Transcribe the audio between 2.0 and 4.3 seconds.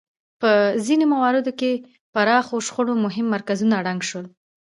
پراخو شخړو مهم مرکزونه ړنګ شول.